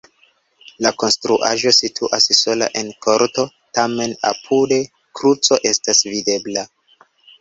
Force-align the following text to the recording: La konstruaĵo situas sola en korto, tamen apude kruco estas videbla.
La 0.85 0.91
konstruaĵo 1.01 1.73
situas 1.79 2.25
sola 2.39 2.69
en 2.81 2.89
korto, 3.07 3.45
tamen 3.79 4.15
apude 4.33 4.81
kruco 5.21 5.61
estas 5.75 6.03
videbla. 6.17 6.65